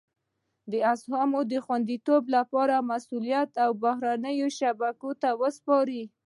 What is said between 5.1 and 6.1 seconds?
ته سپاري.